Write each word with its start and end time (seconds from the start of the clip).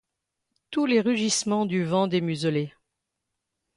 Tous 0.71 0.87
les 0.87 0.99
rugissements 0.99 1.67
du 1.67 1.83
vent 1.83 2.07
démuselé 2.07 2.73